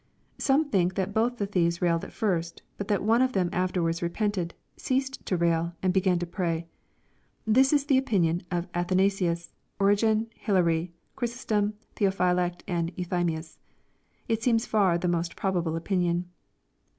Some 0.39 0.65
think 0.65 0.95
that 0.95 1.13
both 1.13 1.37
the 1.37 1.45
thieves 1.45 1.79
railed 1.79 2.03
at 2.03 2.11
first, 2.11 2.63
but 2.75 2.87
that 2.87 3.03
one 3.03 3.21
of 3.21 3.33
them 3.33 3.51
afterwards 3.53 4.01
repented, 4.01 4.55
ceased 4.75 5.23
to 5.27 5.37
rail, 5.37 5.73
and 5.83 5.93
began 5.93 6.17
to 6.17 6.25
pray. 6.25 6.65
This 7.45 7.71
is 7.71 7.85
the 7.85 7.99
opinion 7.99 8.41
of 8.49 8.67
Athanasius, 8.73 9.53
Origen, 9.77 10.25
Hilary, 10.33 10.91
Chry 11.15 11.27
Bostora, 11.29 11.73
Theophylact, 11.97 12.61
and 12.67 12.91
Euthymius. 12.95 13.59
It 14.27 14.41
seems 14.41 14.65
far 14.65 14.97
the 14.97 15.07
most 15.07 15.35
pro 15.35 15.51
bable 15.51 15.75
opinion. 15.77 16.25